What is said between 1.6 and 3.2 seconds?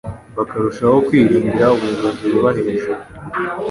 ubuyobozi bubari hejuru.